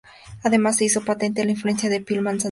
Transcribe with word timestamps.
Además, 0.41 0.77
se 0.77 0.85
hizo 0.85 1.05
patente 1.05 1.45
la 1.45 1.51
influencia 1.51 1.87
de 1.87 2.01
Phil 2.01 2.23
Manzanera. 2.23 2.39